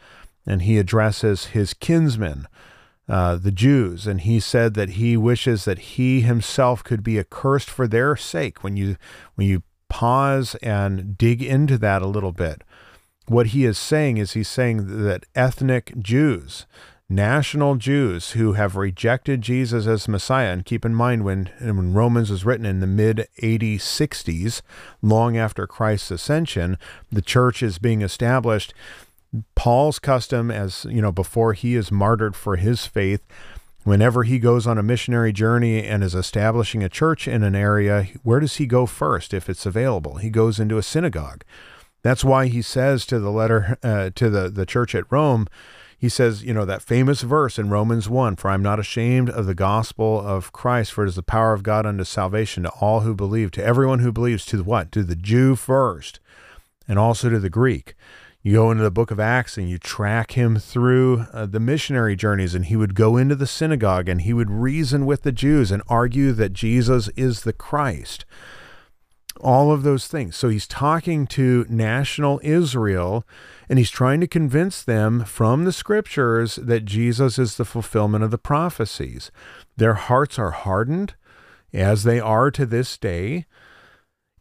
and 0.45 0.61
he 0.61 0.77
addresses 0.77 1.47
his 1.47 1.73
kinsmen, 1.73 2.47
uh, 3.07 3.35
the 3.35 3.51
Jews, 3.51 4.07
and 4.07 4.21
he 4.21 4.39
said 4.39 4.73
that 4.75 4.91
he 4.91 5.17
wishes 5.17 5.65
that 5.65 5.79
he 5.79 6.21
himself 6.21 6.83
could 6.83 7.03
be 7.03 7.19
accursed 7.19 7.69
for 7.69 7.87
their 7.87 8.15
sake. 8.15 8.63
When 8.63 8.77
you 8.77 8.97
when 9.35 9.47
you 9.47 9.63
pause 9.89 10.55
and 10.61 11.17
dig 11.17 11.41
into 11.41 11.77
that 11.79 12.01
a 12.01 12.07
little 12.07 12.31
bit, 12.31 12.63
what 13.27 13.47
he 13.47 13.65
is 13.65 13.77
saying 13.77 14.17
is 14.17 14.33
he's 14.33 14.47
saying 14.47 15.03
that 15.03 15.25
ethnic 15.35 15.93
Jews, 15.99 16.65
national 17.09 17.75
Jews 17.75 18.31
who 18.31 18.53
have 18.53 18.75
rejected 18.75 19.41
Jesus 19.41 19.87
as 19.87 20.07
Messiah. 20.07 20.53
And 20.53 20.65
keep 20.65 20.85
in 20.85 20.93
mind, 20.93 21.25
when, 21.25 21.49
when 21.59 21.93
Romans 21.93 22.29
was 22.29 22.45
written 22.45 22.65
in 22.65 22.79
the 22.79 22.87
mid 22.87 23.27
80s, 23.41 24.61
long 25.01 25.35
after 25.35 25.65
Christ's 25.65 26.11
ascension, 26.11 26.77
the 27.11 27.21
church 27.21 27.63
is 27.63 27.79
being 27.79 28.01
established. 28.01 28.73
Paul's 29.55 29.99
custom, 29.99 30.49
as 30.49 30.85
you 30.89 31.01
know, 31.01 31.11
before 31.11 31.53
he 31.53 31.75
is 31.75 31.91
martyred 31.91 32.35
for 32.35 32.55
his 32.55 32.85
faith, 32.85 33.21
whenever 33.83 34.23
he 34.23 34.39
goes 34.39 34.67
on 34.67 34.77
a 34.77 34.83
missionary 34.83 35.31
journey 35.31 35.83
and 35.83 36.03
is 36.03 36.15
establishing 36.15 36.83
a 36.83 36.89
church 36.89 37.27
in 37.27 37.43
an 37.43 37.55
area, 37.55 38.07
where 38.23 38.39
does 38.39 38.57
he 38.57 38.65
go 38.65 38.85
first 38.85 39.33
if 39.33 39.49
it's 39.49 39.65
available? 39.65 40.17
He 40.17 40.29
goes 40.29 40.59
into 40.59 40.77
a 40.77 40.83
synagogue. 40.83 41.43
That's 42.01 42.23
why 42.23 42.47
he 42.47 42.61
says 42.61 43.05
to 43.07 43.19
the 43.19 43.31
letter 43.31 43.77
uh, 43.83 44.11
to 44.15 44.29
the, 44.29 44.49
the 44.49 44.65
church 44.65 44.95
at 44.95 45.11
Rome, 45.11 45.47
he 45.99 46.07
says, 46.07 46.43
you 46.43 46.53
know, 46.53 46.63
that 46.63 46.81
famous 46.81 47.23
verse 47.23 47.59
in 47.59 47.69
Romans 47.69 48.07
1 48.07 48.37
For 48.37 48.49
I'm 48.49 48.63
not 48.63 48.79
ashamed 48.79 49.29
of 49.29 49.45
the 49.45 49.53
gospel 49.53 50.19
of 50.19 50.53
Christ, 50.53 50.93
for 50.93 51.03
it 51.03 51.09
is 51.09 51.15
the 51.15 51.21
power 51.21 51.51
of 51.51 51.61
God 51.61 51.85
unto 51.85 52.05
salvation 52.05 52.63
to 52.63 52.69
all 52.79 53.01
who 53.01 53.13
believe, 53.13 53.51
to 53.51 53.63
everyone 53.63 53.99
who 53.99 54.13
believes, 54.13 54.45
to 54.47 54.63
what? 54.63 54.93
To 54.93 55.03
the 55.03 55.17
Jew 55.17 55.57
first, 55.57 56.21
and 56.87 56.97
also 56.97 57.29
to 57.29 57.37
the 57.37 57.49
Greek. 57.49 57.95
You 58.41 58.53
go 58.53 58.71
into 58.71 58.83
the 58.83 58.91
book 58.91 59.11
of 59.11 59.19
Acts 59.19 59.57
and 59.57 59.69
you 59.69 59.77
track 59.77 60.31
him 60.31 60.57
through 60.57 61.25
uh, 61.33 61.45
the 61.45 61.59
missionary 61.59 62.15
journeys, 62.15 62.55
and 62.55 62.65
he 62.65 62.77
would 62.77 62.95
go 62.95 63.17
into 63.17 63.35
the 63.35 63.45
synagogue 63.45 64.07
and 64.07 64.21
he 64.21 64.31
would 64.31 64.49
reason 64.49 65.05
with 65.05 65.23
the 65.23 65.33
Jews 65.33 65.69
and 65.69 65.83
argue 65.89 66.31
that 66.31 66.53
Jesus 66.53 67.09
is 67.17 67.41
the 67.41 67.51
Christ 67.51 68.23
all 69.39 69.71
of 69.71 69.83
those 69.83 70.07
things. 70.07 70.35
So 70.35 70.49
he's 70.49 70.67
talking 70.67 71.25
to 71.27 71.65
national 71.69 72.39
Israel 72.43 73.25
and 73.69 73.79
he's 73.79 73.91
trying 73.91 74.19
to 74.21 74.27
convince 74.27 74.81
them 74.81 75.23
from 75.23 75.63
the 75.63 75.71
scriptures 75.71 76.55
that 76.55 76.85
Jesus 76.85 77.37
is 77.37 77.55
the 77.55 77.65
fulfillment 77.65 78.23
of 78.23 78.31
the 78.31 78.37
prophecies. 78.37 79.31
Their 79.77 79.93
hearts 79.93 80.37
are 80.39 80.51
hardened 80.51 81.13
as 81.73 82.03
they 82.03 82.19
are 82.19 82.51
to 82.51 82.65
this 82.65 82.97
day. 82.97 83.45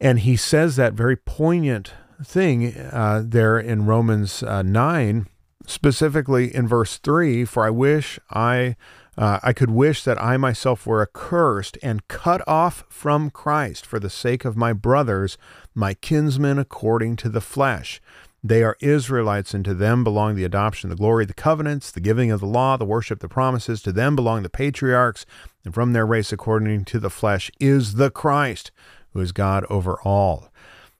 And 0.01 0.21
he 0.21 0.37
says 0.37 0.77
that 0.77 0.95
very 0.95 1.17
poignant 1.17 1.93
thing 2.25 2.77
uh, 2.77 3.23
there 3.25 3.59
in 3.59 3.87
Romans 3.87 4.43
uh, 4.43 4.63
9, 4.63 5.29
specifically 5.67 6.55
in 6.55 6.67
verse 6.67 6.99
3 6.99 7.45
For 7.45 7.65
I 7.65 7.71
wish 7.71 8.19
I 8.31 8.77
uh, 9.19 9.41
I 9.43 9.53
could 9.53 9.71
wish 9.71 10.05
that 10.05 10.23
I 10.23 10.37
myself 10.37 10.87
were 10.87 11.03
accursed 11.03 11.77
and 11.83 12.07
cut 12.07 12.41
off 12.47 12.85
from 12.89 13.31
Christ 13.31 13.85
for 13.85 13.99
the 13.99 14.09
sake 14.09 14.45
of 14.45 14.57
my 14.57 14.73
brothers, 14.73 15.37
my 15.75 15.95
kinsmen 15.95 16.57
according 16.57 17.17
to 17.17 17.29
the 17.29 17.41
flesh. 17.41 18.01
They 18.45 18.63
are 18.63 18.77
Israelites, 18.81 19.55
and 19.55 19.65
to 19.65 19.75
them 19.75 20.05
belong 20.05 20.37
the 20.37 20.45
adoption, 20.45 20.89
the 20.89 20.95
glory, 20.95 21.25
the 21.25 21.35
covenants, 21.35 21.91
the 21.91 22.01
giving 22.01 22.31
of 22.31 22.39
the 22.39 22.47
law, 22.47 22.77
the 22.77 22.85
worship, 22.85 23.19
the 23.19 23.29
promises. 23.29 23.83
To 23.83 23.91
them 23.91 24.15
belong 24.15 24.45
the 24.45 24.49
patriarchs, 24.49 25.27
and 25.65 25.75
from 25.75 25.93
their 25.93 26.07
race, 26.07 26.33
according 26.33 26.85
to 26.85 27.01
the 27.01 27.11
flesh, 27.11 27.51
is 27.59 27.95
the 27.95 28.13
Christ, 28.13 28.71
who 29.13 29.21
is 29.21 29.33
God 29.33 29.65
over 29.69 30.01
all. 30.03 30.53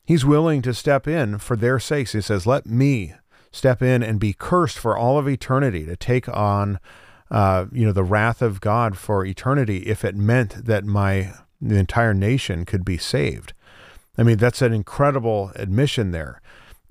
He's 0.05 0.25
willing 0.25 0.61
to 0.63 0.75
step 0.75 1.07
in 1.07 1.39
for 1.39 1.55
their 1.55 1.79
sakes. 1.79 2.15
He 2.15 2.21
says, 2.21 2.49
Let 2.49 2.67
me 2.67 3.15
step 3.53 3.81
in 3.81 4.03
and 4.03 4.19
be 4.19 4.33
cursed 4.33 4.79
for 4.79 4.99
all 4.99 5.19
of 5.19 5.29
eternity 5.29 5.87
to 5.87 5.95
take 5.95 6.29
on 6.29 6.81
uh, 7.31 7.67
you 7.73 7.85
know, 7.85 7.93
the 7.93 8.05
wrath 8.05 8.43
of 8.43 8.61
God 8.61 8.97
for 8.97 9.25
eternity 9.25 9.79
if 9.79 10.05
it 10.05 10.17
meant 10.17 10.65
that 10.67 10.85
my 10.85 11.33
the 11.61 11.77
entire 11.77 12.15
nation 12.15 12.65
could 12.65 12.85
be 12.85 12.99
saved. 12.99 13.53
I 14.17 14.23
mean, 14.23 14.39
that's 14.39 14.63
an 14.63 14.73
incredible 14.73 15.53
admission 15.55 16.13
there. 16.13 16.41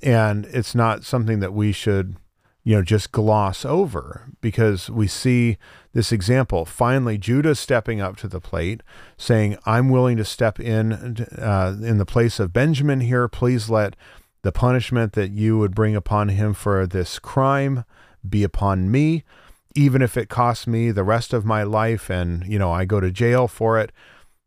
And 0.04 0.46
it's 0.48 0.76
not 0.76 1.04
something 1.04 1.40
that 1.40 1.54
we 1.54 1.72
should, 1.72 2.18
you 2.64 2.76
know, 2.76 2.84
just 2.84 3.12
gloss 3.12 3.66
over 3.66 4.30
because 4.42 4.90
we 4.90 5.08
see 5.08 5.58
this 5.94 6.12
example. 6.12 6.66
Finally, 6.66 7.18
Judah 7.18 7.56
stepping 7.56 8.00
up 8.00 8.18
to 8.18 8.28
the 8.28 8.40
plate, 8.40 8.84
saying, 9.18 9.58
I'm 9.66 9.90
willing 9.90 10.18
to 10.18 10.26
step 10.26 10.60
in 10.60 11.26
uh, 11.38 11.78
in 11.82 11.98
the 11.98 12.06
place 12.06 12.40
of 12.40 12.54
Benjamin 12.54 13.00
here. 13.00 13.28
Please 13.28 13.70
let 13.70 13.96
the 14.44 14.52
punishment 14.52 15.14
that 15.14 15.32
you 15.32 15.58
would 15.58 15.74
bring 15.74 15.96
upon 15.96 16.30
him 16.30 16.54
for 16.54 16.86
this 16.86 17.20
crime 17.20 17.84
be 18.28 18.44
upon 18.44 18.92
me 18.92 19.24
even 19.78 20.02
if 20.02 20.18
it 20.18 20.28
costs 20.28 20.66
me 20.66 20.90
the 20.90 21.04
rest 21.04 21.34
of 21.34 21.46
my 21.46 21.62
life 21.62 22.10
and, 22.10 22.44
you 22.48 22.58
know, 22.58 22.72
I 22.72 22.84
go 22.84 23.00
to 23.00 23.12
jail 23.12 23.48
for 23.48 23.80
it, 23.80 23.92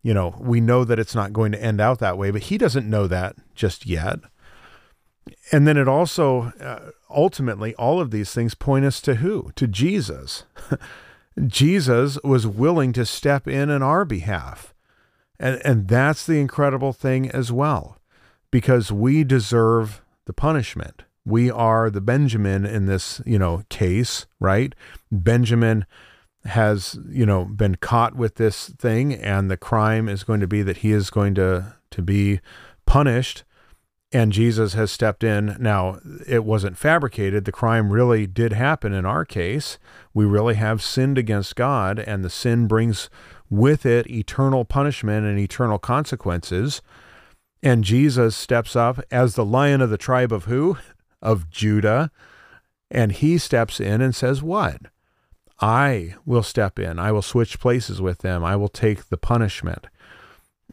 you 0.02 0.12
know, 0.12 0.34
we 0.40 0.60
know 0.60 0.84
that 0.84 0.98
it's 0.98 1.14
not 1.14 1.32
going 1.32 1.52
to 1.52 1.62
end 1.62 1.80
out 1.80 2.00
that 2.00 2.18
way, 2.18 2.32
but 2.32 2.44
he 2.44 2.58
doesn't 2.58 2.90
know 2.90 3.06
that 3.06 3.36
just 3.54 3.86
yet. 3.86 4.18
And 5.52 5.68
then 5.68 5.76
it 5.76 5.86
also, 5.86 6.52
uh, 6.60 6.90
ultimately, 7.08 7.76
all 7.76 8.00
of 8.00 8.10
these 8.10 8.32
things 8.32 8.54
point 8.54 8.84
us 8.84 9.00
to 9.02 9.16
who? 9.16 9.52
To 9.54 9.68
Jesus. 9.68 10.44
Jesus 11.46 12.18
was 12.24 12.46
willing 12.46 12.92
to 12.94 13.06
step 13.06 13.46
in 13.46 13.70
on 13.70 13.84
our 13.84 14.04
behalf. 14.04 14.74
And, 15.38 15.60
and 15.64 15.86
that's 15.86 16.26
the 16.26 16.40
incredible 16.40 16.92
thing 16.92 17.30
as 17.30 17.52
well, 17.52 17.98
because 18.50 18.90
we 18.90 19.22
deserve 19.22 20.02
the 20.24 20.32
punishment 20.32 21.04
we 21.30 21.50
are 21.50 21.90
the 21.90 22.00
Benjamin 22.00 22.66
in 22.66 22.86
this, 22.86 23.20
you 23.24 23.38
know, 23.38 23.62
case, 23.68 24.26
right? 24.38 24.74
Benjamin 25.10 25.86
has, 26.44 26.98
you 27.08 27.26
know, 27.26 27.44
been 27.44 27.76
caught 27.76 28.16
with 28.16 28.36
this 28.36 28.68
thing 28.70 29.14
and 29.14 29.50
the 29.50 29.56
crime 29.56 30.08
is 30.08 30.24
going 30.24 30.40
to 30.40 30.46
be 30.46 30.62
that 30.62 30.78
he 30.78 30.92
is 30.92 31.10
going 31.10 31.34
to 31.34 31.76
to 31.90 32.02
be 32.02 32.40
punished 32.86 33.44
and 34.12 34.32
Jesus 34.32 34.74
has 34.74 34.90
stepped 34.90 35.22
in. 35.22 35.56
Now, 35.60 36.00
it 36.26 36.44
wasn't 36.44 36.76
fabricated. 36.76 37.44
The 37.44 37.52
crime 37.52 37.92
really 37.92 38.26
did 38.26 38.52
happen 38.52 38.92
in 38.92 39.06
our 39.06 39.24
case. 39.24 39.78
We 40.12 40.24
really 40.24 40.54
have 40.54 40.82
sinned 40.82 41.16
against 41.16 41.54
God 41.54 41.98
and 41.98 42.24
the 42.24 42.30
sin 42.30 42.66
brings 42.66 43.08
with 43.48 43.86
it 43.86 44.10
eternal 44.10 44.64
punishment 44.64 45.26
and 45.26 45.38
eternal 45.38 45.78
consequences. 45.78 46.82
And 47.62 47.84
Jesus 47.84 48.34
steps 48.34 48.74
up 48.74 49.00
as 49.10 49.34
the 49.34 49.44
lion 49.44 49.80
of 49.80 49.90
the 49.90 49.98
tribe 49.98 50.32
of 50.32 50.44
who? 50.44 50.78
Of 51.22 51.50
Judah. 51.50 52.10
And 52.90 53.12
he 53.12 53.38
steps 53.38 53.80
in 53.80 54.00
and 54.00 54.14
says, 54.14 54.42
What? 54.42 54.82
I 55.60 56.14
will 56.24 56.42
step 56.42 56.78
in. 56.78 56.98
I 56.98 57.12
will 57.12 57.22
switch 57.22 57.60
places 57.60 58.00
with 58.00 58.18
them. 58.18 58.42
I 58.42 58.56
will 58.56 58.68
take 58.68 59.08
the 59.08 59.18
punishment. 59.18 59.86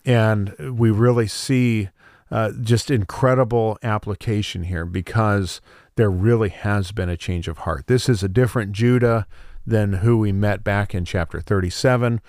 And 0.06 0.56
we 0.58 0.90
really 0.90 1.28
see 1.28 1.90
uh, 2.32 2.52
just 2.62 2.90
incredible 2.90 3.78
application 3.84 4.64
here 4.64 4.86
because 4.86 5.62
there 5.96 6.10
really 6.10 6.50
has 6.50 6.92
been 6.92 7.10
a 7.10 7.18
change 7.18 7.48
of 7.48 7.60
heart. 7.60 7.88
This 7.88 8.08
is 8.08 8.24
a 8.24 8.30
different 8.30 8.72
Judah 8.72 9.28
than 9.66 9.94
who 9.94 10.18
we 10.18 10.32
met 10.32 10.64
back 10.64 10.96
in 10.96 11.04
chapter 11.04 11.42
37. 11.42 12.22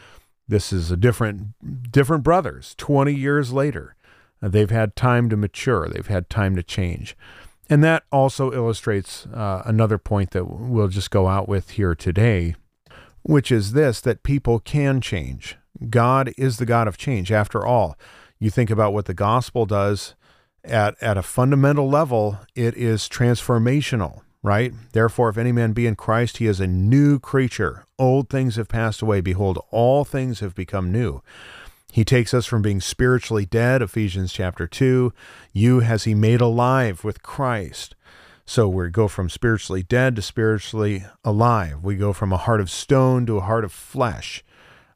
This 0.49 0.73
is 0.73 0.91
a 0.91 0.97
different 0.97 1.93
different 1.93 2.25
brothers 2.25 2.75
20 2.79 3.15
years 3.15 3.53
later. 3.53 3.95
They've 4.41 4.71
had 4.71 4.97
time 4.97 5.29
to 5.31 5.37
mature. 5.37 5.89
They've 5.89 6.07
had 6.07 6.31
time 6.31 6.57
to 6.57 6.63
change. 6.63 7.17
And 7.71 7.85
that 7.85 8.05
also 8.11 8.53
illustrates 8.53 9.27
uh, 9.27 9.63
another 9.67 9.99
point 9.99 10.31
that 10.31 10.47
we'll 10.47 10.89
just 10.89 11.11
go 11.11 11.29
out 11.29 11.49
with 11.49 11.71
here 11.71 11.95
today, 11.95 12.55
which 13.23 13.53
is 13.53 13.73
this 13.73 14.01
that 14.01 14.23
people 14.23 14.59
can 14.59 15.01
change. 15.01 15.57
God 15.91 16.33
is 16.39 16.57
the 16.57 16.67
God 16.67 16.89
of 16.89 16.97
change. 16.97 17.31
After 17.31 17.65
all, 17.65 17.97
you 18.39 18.51
think 18.51 18.71
about 18.71 18.93
what 18.93 19.05
the 19.05 19.15
gospel 19.15 19.67
does 19.67 20.15
at, 20.65 21.01
at 21.03 21.17
a 21.17 21.23
fundamental 21.23 21.89
level, 21.89 22.39
it 22.55 22.77
is 22.77 23.09
transformational, 23.09 24.23
right? 24.43 24.73
Therefore, 24.93 25.29
if 25.29 25.39
any 25.39 25.53
man 25.53 25.73
be 25.73 25.87
in 25.87 25.97
Christ, 25.97 26.39
he 26.39 26.47
is 26.47 26.61
a 26.61 26.67
new 26.67 27.19
creature. 27.19 27.85
Old 27.99 28.29
things 28.29 28.57
have 28.57 28.69
passed 28.69 29.03
away. 29.03 29.21
Behold, 29.21 29.59
all 29.71 30.05
things 30.05 30.41
have 30.41 30.55
become 30.55 30.93
new. 30.93 31.23
He 31.93 32.05
takes 32.05 32.35
us 32.35 32.47
from 32.47 32.63
being 32.63 32.81
spiritually 32.81 33.47
dead, 33.47 33.81
Ephesians 33.81 34.33
chapter 34.33 34.67
2. 34.67 35.13
You 35.53 35.81
has 35.81 36.05
he 36.05 36.15
made 36.15 36.41
alive 36.41 37.03
with 37.03 37.23
Christ. 37.23 37.95
So 38.45 38.69
we 38.69 38.89
go 38.89 39.09
from 39.09 39.29
spiritually 39.29 39.83
dead 39.83 40.17
to 40.17 40.23
spiritually 40.23 41.05
alive. 41.25 41.83
We 41.83 41.97
go 41.97 42.13
from 42.13 42.33
a 42.33 42.39
heart 42.39 42.61
of 42.61 42.71
stone 42.71 43.27
to 43.27 43.37
a 43.37 43.43
heart 43.43 43.65
of 43.65 43.73
flesh. 43.73 44.43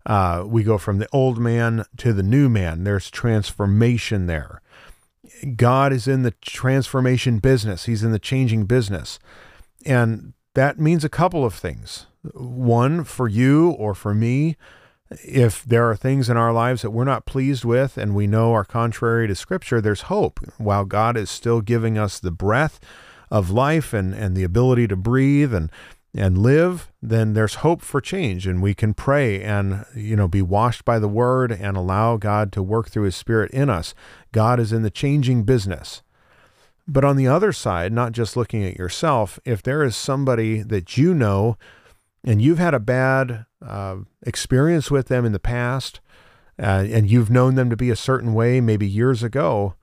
Uh, 0.04 0.44
we 0.46 0.62
go 0.62 0.78
from 0.78 0.98
the 0.98 1.08
old 1.12 1.38
man 1.38 1.84
to 1.98 2.12
the 2.12 2.22
new 2.22 2.48
man. 2.48 2.84
There's 2.84 3.10
transformation 3.10 4.26
there. 4.26 4.62
God 5.56 5.92
is 5.92 6.08
in 6.08 6.22
the 6.22 6.30
transformation 6.40 7.38
business, 7.38 7.84
He's 7.84 8.02
in 8.02 8.12
the 8.12 8.18
changing 8.18 8.64
business. 8.64 9.18
And 9.84 10.32
that 10.54 10.78
means 10.78 11.04
a 11.04 11.08
couple 11.08 11.44
of 11.44 11.54
things. 11.54 12.06
One, 12.34 13.04
for 13.04 13.28
you 13.28 13.70
or 13.70 13.94
for 13.94 14.14
me, 14.14 14.56
if 15.24 15.64
there 15.64 15.88
are 15.90 15.96
things 15.96 16.28
in 16.28 16.36
our 16.36 16.52
lives 16.52 16.82
that 16.82 16.90
we're 16.90 17.04
not 17.04 17.26
pleased 17.26 17.64
with 17.64 17.96
and 17.96 18.14
we 18.14 18.26
know 18.26 18.52
are 18.52 18.64
contrary 18.64 19.28
to 19.28 19.34
Scripture, 19.34 19.80
there's 19.80 20.02
hope. 20.02 20.40
While 20.58 20.84
God 20.84 21.16
is 21.16 21.30
still 21.30 21.60
giving 21.60 21.98
us 21.98 22.18
the 22.18 22.30
breath 22.30 22.80
of 23.30 23.50
life 23.50 23.92
and, 23.92 24.14
and 24.14 24.36
the 24.36 24.44
ability 24.44 24.88
to 24.88 24.96
breathe 24.96 25.54
and 25.54 25.70
and 26.14 26.36
live, 26.36 26.92
then 27.00 27.32
there's 27.32 27.56
hope 27.56 27.80
for 27.80 27.98
change 28.00 28.46
and 28.46 28.60
we 28.60 28.74
can 28.74 28.92
pray 28.92 29.42
and 29.42 29.86
you 29.94 30.14
know 30.14 30.28
be 30.28 30.42
washed 30.42 30.84
by 30.84 30.98
the 30.98 31.08
word 31.08 31.50
and 31.50 31.76
allow 31.76 32.18
God 32.18 32.52
to 32.52 32.62
work 32.62 32.90
through 32.90 33.04
his 33.04 33.16
spirit 33.16 33.50
in 33.50 33.70
us. 33.70 33.94
God 34.30 34.60
is 34.60 34.72
in 34.72 34.82
the 34.82 34.90
changing 34.90 35.44
business. 35.44 36.02
But 36.86 37.04
on 37.04 37.16
the 37.16 37.28
other 37.28 37.52
side, 37.52 37.92
not 37.92 38.12
just 38.12 38.36
looking 38.36 38.64
at 38.64 38.76
yourself, 38.76 39.38
if 39.44 39.62
there 39.62 39.82
is 39.82 39.96
somebody 39.96 40.62
that 40.62 40.98
you 40.98 41.14
know 41.14 41.56
and 42.24 42.40
you've 42.40 42.58
had 42.58 42.74
a 42.74 42.80
bad 42.80 43.46
uh, 43.64 43.96
experience 44.24 44.90
with 44.90 45.08
them 45.08 45.24
in 45.24 45.32
the 45.32 45.38
past, 45.38 46.00
uh, 46.58 46.84
and 46.88 47.10
you've 47.10 47.30
known 47.30 47.54
them 47.54 47.70
to 47.70 47.76
be 47.76 47.90
a 47.90 47.96
certain 47.96 48.34
way 48.34 48.60
maybe 48.60 48.86
years 48.86 49.22
ago, 49.22 49.74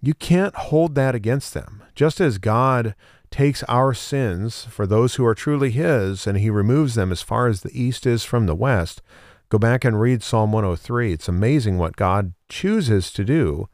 you 0.00 0.14
can't 0.14 0.54
hold 0.54 0.94
that 0.94 1.14
against 1.14 1.54
them. 1.54 1.82
Just 1.94 2.20
as 2.20 2.38
God 2.38 2.94
takes 3.30 3.62
our 3.64 3.94
sins 3.94 4.64
for 4.64 4.86
those 4.86 5.14
who 5.14 5.24
are 5.24 5.34
truly 5.34 5.70
His 5.70 6.26
and 6.26 6.38
He 6.38 6.50
removes 6.50 6.94
them 6.94 7.12
as 7.12 7.22
far 7.22 7.46
as 7.46 7.62
the 7.62 7.80
east 7.80 8.06
is 8.06 8.24
from 8.24 8.46
the 8.46 8.54
west. 8.54 9.02
Go 9.48 9.58
back 9.58 9.84
and 9.84 10.00
read 10.00 10.22
Psalm 10.22 10.52
103. 10.52 11.12
It's 11.12 11.28
amazing 11.28 11.76
what 11.76 11.96
God 11.96 12.34
chooses 12.48 13.10
to 13.12 13.24
do. 13.24 13.68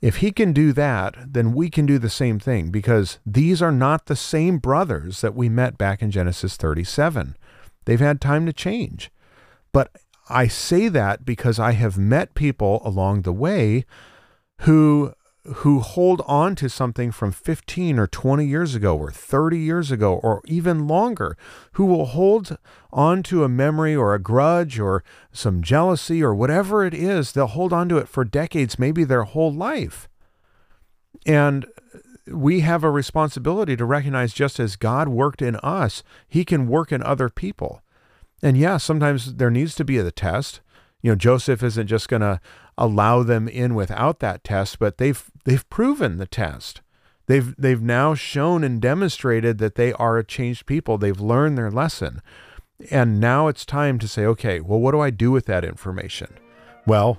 If 0.00 0.16
He 0.16 0.32
can 0.32 0.52
do 0.52 0.72
that, 0.72 1.14
then 1.32 1.52
we 1.52 1.68
can 1.68 1.86
do 1.86 1.98
the 1.98 2.10
same 2.10 2.38
thing 2.38 2.70
because 2.70 3.18
these 3.26 3.60
are 3.60 3.72
not 3.72 4.06
the 4.06 4.16
same 4.16 4.58
brothers 4.58 5.20
that 5.20 5.34
we 5.34 5.48
met 5.48 5.76
back 5.76 6.02
in 6.02 6.10
Genesis 6.10 6.56
37. 6.56 7.36
They've 7.84 8.00
had 8.00 8.20
time 8.20 8.46
to 8.46 8.52
change. 8.52 9.10
But 9.72 9.90
I 10.28 10.46
say 10.46 10.88
that 10.88 11.24
because 11.24 11.58
I 11.58 11.72
have 11.72 11.98
met 11.98 12.34
people 12.34 12.80
along 12.84 13.22
the 13.22 13.32
way 13.32 13.84
who 14.60 15.12
who 15.44 15.80
hold 15.80 16.22
on 16.26 16.54
to 16.54 16.68
something 16.68 17.10
from 17.10 17.32
15 17.32 17.98
or 17.98 18.06
20 18.06 18.44
years 18.44 18.74
ago 18.74 18.96
or 18.96 19.10
30 19.10 19.58
years 19.58 19.90
ago 19.90 20.20
or 20.22 20.42
even 20.44 20.86
longer, 20.86 21.36
who 21.72 21.86
will 21.86 22.06
hold 22.06 22.58
on 22.92 23.22
to 23.22 23.42
a 23.42 23.48
memory 23.48 23.96
or 23.96 24.14
a 24.14 24.18
grudge 24.18 24.78
or 24.78 25.02
some 25.32 25.62
jealousy 25.62 26.22
or 26.22 26.34
whatever 26.34 26.84
it 26.84 26.92
is, 26.92 27.32
they'll 27.32 27.46
hold 27.46 27.72
on 27.72 27.88
to 27.88 27.96
it 27.96 28.08
for 28.08 28.24
decades, 28.24 28.78
maybe 28.78 29.02
their 29.02 29.24
whole 29.24 29.52
life. 29.52 30.08
And 31.24 31.66
we 32.26 32.60
have 32.60 32.84
a 32.84 32.90
responsibility 32.90 33.76
to 33.76 33.84
recognize 33.84 34.32
just 34.32 34.60
as 34.60 34.76
God 34.76 35.08
worked 35.08 35.42
in 35.42 35.56
us, 35.56 36.02
he 36.28 36.44
can 36.44 36.68
work 36.68 36.92
in 36.92 37.02
other 37.02 37.28
people. 37.28 37.82
And 38.42 38.56
yeah, 38.56 38.76
sometimes 38.76 39.34
there 39.36 39.50
needs 39.50 39.74
to 39.76 39.84
be 39.84 39.98
a 39.98 40.10
test. 40.10 40.60
You 41.02 41.12
know, 41.12 41.16
Joseph 41.16 41.62
isn't 41.62 41.86
just 41.86 42.08
going 42.08 42.22
to 42.22 42.40
allow 42.76 43.22
them 43.22 43.48
in 43.48 43.74
without 43.74 44.20
that 44.20 44.44
test, 44.44 44.78
but 44.78 44.98
they've 44.98 45.30
they've 45.44 45.68
proven 45.70 46.18
the 46.18 46.26
test. 46.26 46.80
They've 47.26 47.54
they've 47.56 47.80
now 47.80 48.14
shown 48.14 48.64
and 48.64 48.80
demonstrated 48.80 49.58
that 49.58 49.76
they 49.76 49.92
are 49.94 50.18
a 50.18 50.24
changed 50.24 50.66
people. 50.66 50.98
They've 50.98 51.20
learned 51.20 51.56
their 51.56 51.70
lesson. 51.70 52.22
And 52.90 53.20
now 53.20 53.48
it's 53.48 53.66
time 53.66 53.98
to 53.98 54.08
say, 54.08 54.24
okay, 54.24 54.60
well, 54.60 54.80
what 54.80 54.92
do 54.92 55.00
I 55.00 55.10
do 55.10 55.30
with 55.30 55.46
that 55.46 55.64
information? 55.64 56.28
Well, 56.86 57.18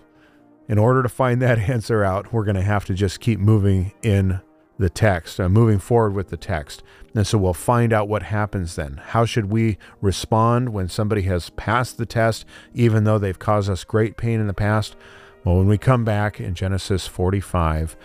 in 0.67 0.79
order 0.79 1.03
to 1.03 1.09
find 1.09 1.41
that 1.41 1.59
answer 1.69 2.03
out, 2.03 2.33
we're 2.33 2.45
going 2.45 2.55
to 2.55 2.61
have 2.61 2.85
to 2.85 2.93
just 2.93 3.19
keep 3.19 3.39
moving 3.39 3.91
in 4.01 4.41
the 4.81 4.89
text, 4.89 5.39
uh, 5.39 5.47
moving 5.47 5.79
forward 5.79 6.13
with 6.13 6.29
the 6.29 6.37
text. 6.37 6.83
And 7.15 7.25
so 7.25 7.37
we'll 7.37 7.53
find 7.53 7.93
out 7.93 8.09
what 8.09 8.23
happens 8.23 8.75
then. 8.75 8.99
How 9.03 9.25
should 9.25 9.51
we 9.51 9.77
respond 10.01 10.69
when 10.69 10.89
somebody 10.89 11.21
has 11.23 11.49
passed 11.51 11.97
the 11.97 12.05
test, 12.05 12.45
even 12.73 13.03
though 13.03 13.17
they've 13.17 13.37
caused 13.37 13.69
us 13.69 13.83
great 13.83 14.17
pain 14.17 14.39
in 14.39 14.47
the 14.47 14.53
past? 14.53 14.95
Well, 15.43 15.57
when 15.57 15.67
we 15.67 15.77
come 15.77 16.03
back 16.03 16.39
in 16.39 16.55
Genesis 16.55 17.07
45, 17.07 17.95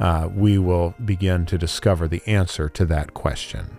uh, 0.00 0.28
we 0.34 0.58
will 0.58 0.94
begin 1.04 1.46
to 1.46 1.58
discover 1.58 2.08
the 2.08 2.22
answer 2.26 2.68
to 2.70 2.84
that 2.86 3.14
question. 3.14 3.78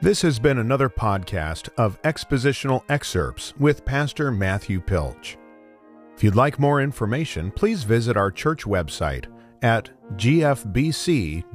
This 0.00 0.22
has 0.22 0.38
been 0.38 0.58
another 0.58 0.88
podcast 0.88 1.68
of 1.76 2.00
expositional 2.02 2.84
excerpts 2.88 3.54
with 3.58 3.84
Pastor 3.84 4.30
Matthew 4.30 4.80
Pilch. 4.80 5.36
If 6.16 6.24
you'd 6.24 6.34
like 6.34 6.58
more 6.58 6.80
information, 6.80 7.50
please 7.50 7.84
visit 7.84 8.16
our 8.16 8.30
church 8.30 8.64
website 8.64 9.26
at 9.62 9.90
gfbc.net. 10.16 11.50